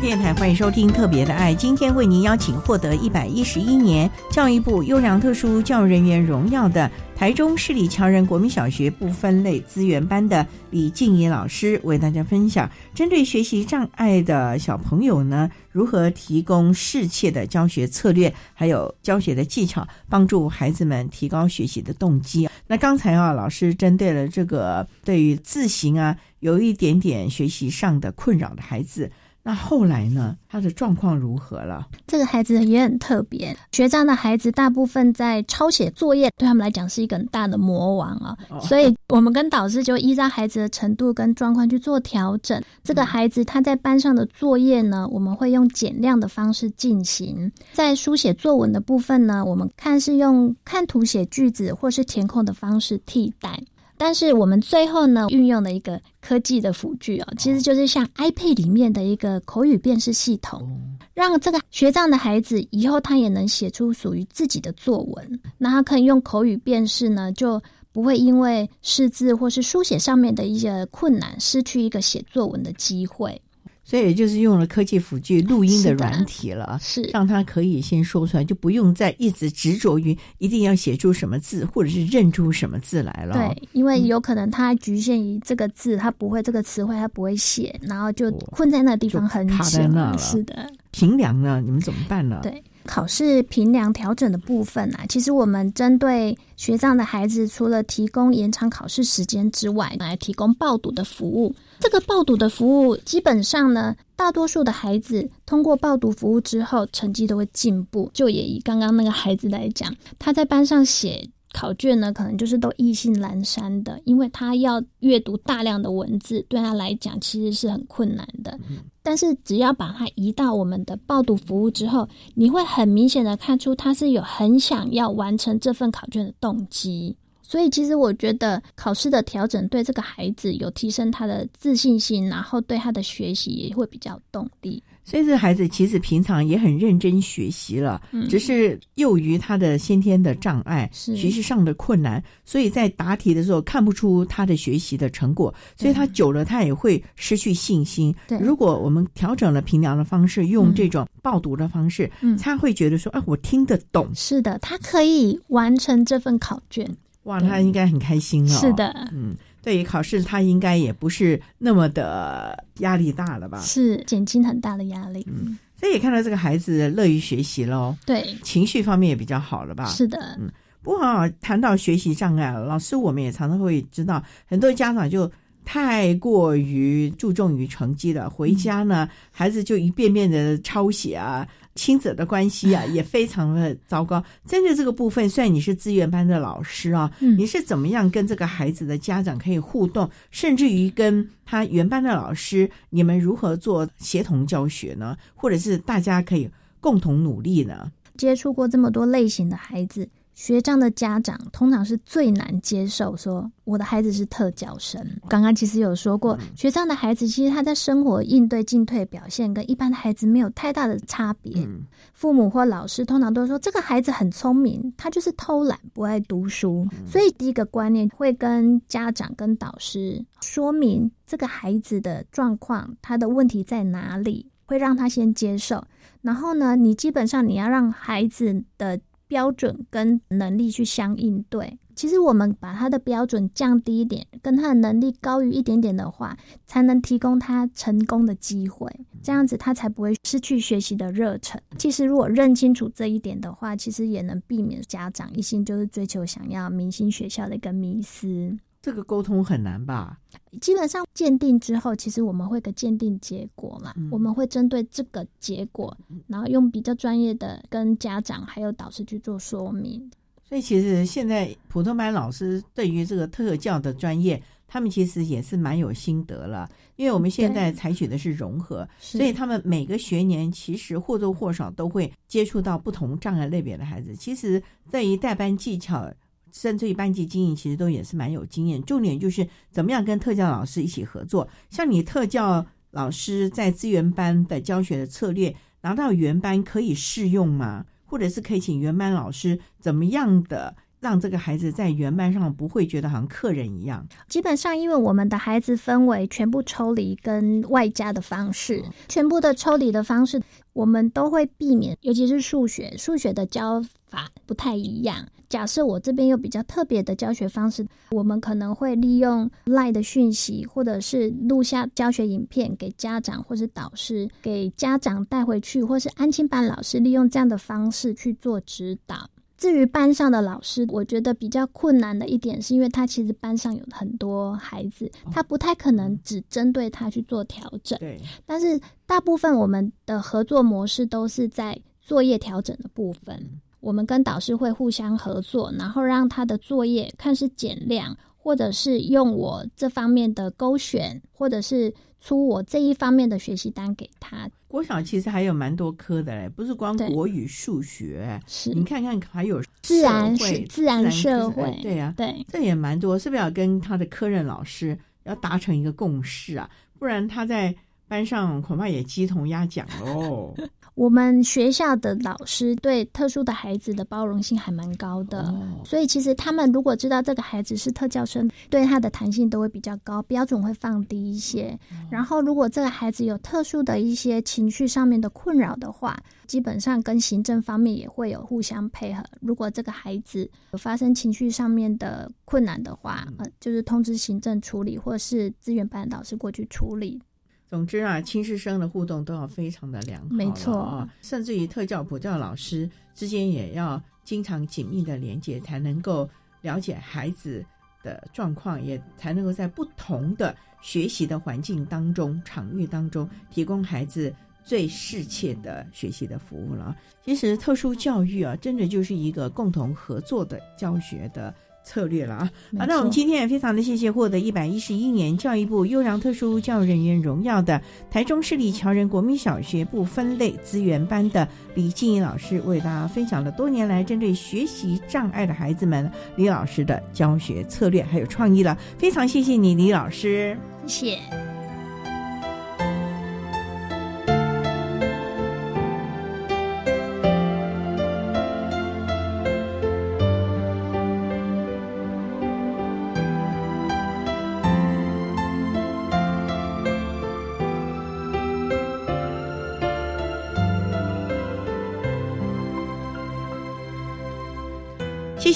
[0.10, 22.50] 电台欢迎收听《特别的爱》，今天为您邀请获得一百一十一年教育部优良特殊教育人员荣耀的台中市立乔仁国民小学不分类资源班的李静怡老师，为大家分享针对学习障碍的小朋友呢，如何提供适切的教学策略，还有教学的技巧，帮助孩子们提高学习的动机。
[22.66, 29.12] 那刚才啊，老师针对了这个对于字形啊有一点点学习上的困扰的孩子。
[29.50, 30.38] 那后来呢？
[30.48, 31.88] 他的状况如何了？
[32.06, 33.58] 这个孩子也很特别。
[33.72, 38.38] 学障的孩子大部分在抄写作业，对他们来讲是一个很大的魔王啊。
[38.62, 42.62] 所以，我们跟导师就依照孩子的程度跟状况去做调整。
[42.84, 47.52] 这个孩子他在班上的作业呢，我们会用减量的方式进行。
[47.74, 53.60] 在书写作文的部分呢，我们看是用看图写句子，或是填空的方式替代。
[54.00, 60.66] 但是我们最后呢，运用了一个科技的辅具哦，其实就是像 iPad 里面的一个口语辨识系统，
[61.14, 65.42] 让这个学障的孩子以后他也能写出属于自己的作文。
[65.58, 73.42] 那他可以用口语辨识呢，就不会因为识字或是书写上面的一些困难，失去一个写作文的机会。
[73.90, 83.34] 所以也就是用了科技辅具录音的软体了，是让他可以先说出来，就不用再一直执着于一定要写出什么字，或者是认出什么字来了。
[83.34, 89.56] 对，因为有可能他局限于这个字，他不会这个词汇，他不会写，然后就困在那个地方很久。
[89.56, 92.42] 卡在那了是的，平凉呢，你们怎么办呢？
[92.44, 92.64] 对。
[92.86, 101.56] 考试评量调整的部分啊，其实我们针对学障的孩子，除了提供延长考试时间之外，来提供报读的服务。
[101.80, 108.10] 这个报读的服务，基本上呢，大多数的孩子通过报读服务之后，成绩都会进步。
[108.14, 111.30] 就也以刚刚那个孩子来讲，他在班上写。
[111.52, 118.58] 考卷呢，可能就是都意兴阑珊的，因为他要阅读大量的文字，对他来讲其实是很困难的。
[119.02, 127.16] 但是只要把它移到我们的报读服务之后，你会很明显的看出他是有很想要完成这份考卷的动机。
[127.42, 134.84] 所以其实我觉得考试的调整对这个孩子有提升他的自信心，然后对他的学习也会比较动力。
[135.10, 148.14] 所以这孩子其实平常也很认真学习了，嗯只是由于他的先天的障碍、学习上的困难，所以在答题的时候看不出他的学习的成果，所以他久了他也会失去信心。
[148.28, 154.08] 对如果我们调整了评量的方式，用这种报读的方式，嗯他会觉得说：“哎，我听得懂。
[154.14, 156.88] 是的，他可以完成这份考卷。”
[157.24, 158.58] 哇，他应该很开心哦。
[158.60, 163.60] 是的，嗯，对于考试，他应该也不是那么的压力大了吧？
[163.62, 165.26] 是减轻很大的压力。
[165.30, 167.96] 嗯，所以也看到这个孩子乐于学习喽。
[168.06, 169.86] 对，情绪方面也比较好了吧？
[169.86, 170.50] 是的，嗯。
[170.82, 175.30] 不过啊，谈到学习障碍，老师我们也常常会知道，很多家长就
[175.66, 181.46] 太过于注重于成绩了，回家呢，孩子就一遍遍的抄写啊。
[181.76, 184.24] 亲子的关系啊， 也非常的糟糕。
[184.46, 195.16] 针对这个部分，虽然你是资源班的老师啊，嗯你是怎么样跟这个孩子的家长可以互动，甚至于跟他原班的老师，你们如何做协同教学呢？
[195.36, 196.50] 或者是大家可以
[196.80, 197.92] 共同努力呢？
[198.18, 200.10] 接触过这么多类型的孩子，
[200.40, 205.06] 学障的家长通常是最难接受说我的孩子是特教生。
[205.28, 211.68] 刚刚其实有说过，学障的孩子其实他在生活应对进退表现跟一般的孩子没有太大的差别。
[212.14, 216.88] 父母或老师通常都说这个孩子很聪明，他就是偷懒不爱读书。
[217.06, 225.84] 所以第一个观念会跟家长跟导师说明这个孩子的状况，他的问题在哪里，会让他先接受。
[226.22, 229.00] 然后呢，你基本上你要让孩子的
[229.30, 231.80] 标准跟能力去相应对。
[231.96, 238.90] 其实我们把他的标准降低一点，跟他的能力高于一点点的话，才能提供他成功的机会，
[239.22, 241.62] 这样子他才不会失去学习的热忱。
[241.78, 248.58] 其实如果认清楚这一点的话，其实也能避免家长一心就是追求想要明星学校的一个迷思。
[248.82, 250.18] 这个沟通很难吧？
[250.62, 255.96] 基本上鉴定之后，其实我们会个鉴定结果嘛，嗯我们会针对这个结果，
[256.28, 260.10] 然后用比较专业的跟家长还有导师去做说明。
[260.48, 266.68] 所以其实现在普通班老师对于这个特教的专业，他们其实也是蛮有心得了。
[266.96, 274.16] 因为我们现在采取的是融合，所以他们每个学年其实或多或少都会接触到不同障碍类别的孩子。
[274.16, 276.10] 其实在于带班技巧。
[276.52, 278.82] 甚至于班级经营，其实都也是蛮有经验。
[278.84, 281.48] 重点就是怎么样跟特教老师一起合作。
[281.70, 287.86] 像你特教老师在资源班的教学的策略，拿到原班可以适用吗？
[288.06, 294.06] 或者是可以请原班老师怎么样的让这个孩子在原班上不会觉得好像客人一样？
[294.28, 300.42] 基本上，因为我们的孩子分为全部抽离跟外加的方式，全部的抽离的方式，
[300.74, 305.26] 我们都会避免，尤其是数学，数学的教法不太一样。
[305.48, 319.28] 假设我这边有比较特别的教学方式，我们可能会利用 LINE 的讯息，或者是录下教学影片给家长或是导师，给家长带回去，或是安亲班老师利用这样的方式去做指导。
[319.60, 328.00] 至于班上的老师，我觉得比较困难的一点，是因为他其实班上有很多孩子，他不太可能只针对他去做调整。
[328.00, 333.38] 对，但是大部分我们的合作模式都是在作业调整的部分。
[333.82, 344.50] 我们跟导师会互相合作，然后让他的作业看是减量，或者是用我这方面的勾选，或者是出我这一方面的学习单给他。
[344.68, 356.70] 国小其实还有蛮多科的嘞，不是光国语、数学，是你看看还有自然会、自然社会，对呀、啊，对，这也蛮多，是不是要跟他的科任老师要达成一个共识啊？
[357.00, 357.76] 不然他在
[358.08, 360.54] 班上恐怕也鸡同鸭讲喽。
[361.00, 371.80] 我们学校的老师对特殊的孩子的包容性还蛮高的，所以其实他们如果知道这个孩子是特教生，对他的弹性都会比较高，标准会放低一些。
[372.12, 379.24] 然后，如果这个孩子有特殊的一些情绪上面的困扰的话，基本上跟行政方面也会有互相配合。
[379.40, 387.22] 如果这个孩子有发生情绪上面的困难的话，呃，就是通知行政处理，或是资源班老师过去处理。
[387.70, 396.28] 总之啊，亲师生的互动都要非常的良好，没错啊，甚至于特教补教老师之间也要经常紧密的连接，才能够
[396.62, 397.64] 了解孩子
[398.04, 406.98] 的状况，也才能够在不同的学习的环境当中、场域当中，提供孩子最适切的学习的服务了。
[407.24, 411.54] 其实特殊教育啊，真的就是一个共同合作的教学的。
[411.90, 412.52] 策略了啊！
[412.78, 417.82] 好，那我们今天也非常的谢谢获得一百一十一年教育部优良特殊教育人员荣耀的
[418.12, 428.78] 台中市立侨仁国民小学部分类资源班的李静怡老师，为大家分享了多年来针对学习障碍的孩子们李老师的教学策略还有创意了。
[429.00, 431.59] 非常谢谢你，李老师，谢谢。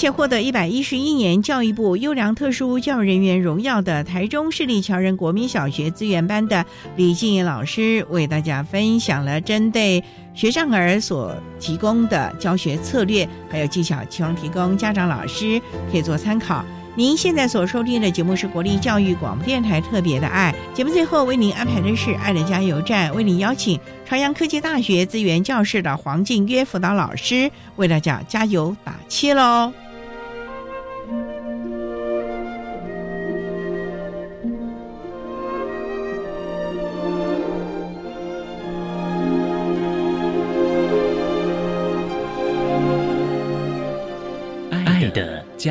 [0.03, 6.65] 且获得一百一十一年教育部优良特殊教育人员荣耀的台中市立侨仁国民小学资源班的
[6.97, 15.57] 李静怡老师，为大家分享了针对学障儿所提供的教学策略还有技巧，希望提供家长老师
[15.89, 16.65] 可以做参考。
[16.95, 29.71] 您现在所收听的节目是国立教育广播电台特别的爱节目，最后为您安排的是爱的加油站，为您邀请朝阳科技大学资源教室的黄静约辅导老师为大家加油打气喽。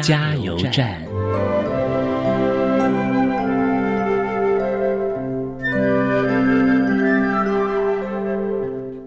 [0.00, 1.04] 加油站。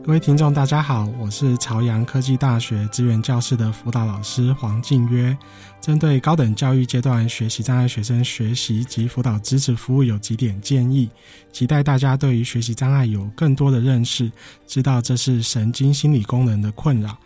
[0.03, 5.35] 各位听众，大家好，我是朝阳科技大学资源教室的辅导老师黄静约。
[5.81, 11.09] 针对高等教育阶段学习障碍学生学习及辅导支持服务，有几点建议，
[11.51, 14.31] 期待大家对于学习障碍有更多的认识，
[14.67, 17.17] 知道这是神经心理功能的困扰。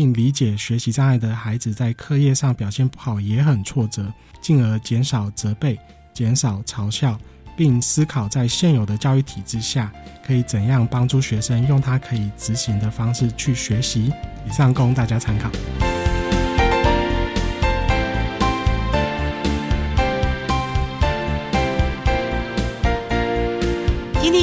[0.00, 5.78] 并理解学习障碍的孩子在课业上表现不好也很挫折，进而减少责备、
[6.14, 7.20] 减少嘲笑，
[7.54, 9.92] 并思考在现有的教育体制下
[10.26, 14.10] 可以怎样帮助学生用他可以执行的方式去学习。
[14.48, 15.50] 以上供大家参考。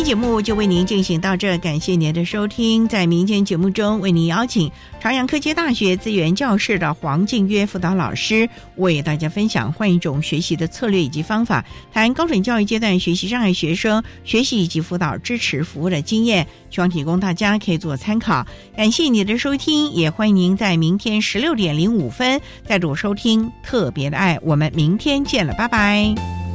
[0.08, 2.88] 节目就为您进行到这，感谢您的收听。
[2.88, 8.48] 在明天节目中，为您邀请朝阳科技大学资源教室的黄静约辅导老师，
[8.78, 18.48] 为大家分享换一种学习的策略以及方法，谈高等教育阶段学习障碍学生学习以及辅导支持服务的经验，希望提供大家可以做参考。
[18.78, 24.40] 感谢您的收听，也欢迎您在明天十六点零五分再度收听特别的爱。
[24.42, 26.47] 我们明天见了，拜拜。